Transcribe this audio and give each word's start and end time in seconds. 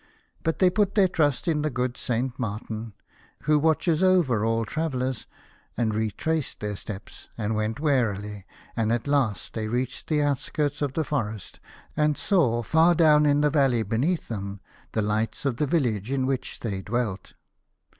But 0.41 0.57
they 0.57 0.71
put 0.71 0.95
their 0.95 1.07
trust 1.07 1.47
in 1.47 1.61
the 1.61 1.69
good 1.69 1.95
Saint 1.95 2.39
Martin, 2.39 2.95
who 3.43 3.59
watches 3.59 4.01
over 4.01 4.43
all 4.43 4.65
travellers, 4.65 5.27
and 5.77 5.93
retraced 5.93 6.59
their 6.59 6.75
steps, 6.75 7.29
and 7.37 7.53
went 7.55 7.79
warily, 7.79 8.47
and 8.75 8.91
at 8.91 9.05
last 9.05 9.53
they 9.53 9.67
reached 9.67 10.07
the 10.07 10.23
outskirts 10.23 10.81
of 10.81 10.93
the 10.93 11.03
forest, 11.03 11.59
and 11.95 12.17
saw, 12.17 12.63
far 12.63 12.95
down 12.95 13.27
in 13.27 13.41
the 13.41 13.51
valley 13.51 13.83
beneath 13.83 14.27
them, 14.27 14.59
the 14.93 15.03
lights 15.03 15.45
of 15.45 15.57
the 15.57 15.67
village 15.67 16.09
in 16.09 16.25
which 16.25 16.61
they 16.61 16.81
dwelt. 16.81 17.33